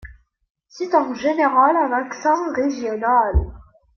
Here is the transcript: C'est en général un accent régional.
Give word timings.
C'est 0.67 0.95
en 0.95 1.13
général 1.13 1.77
un 1.77 1.91
accent 1.91 2.51
régional. 2.53 3.35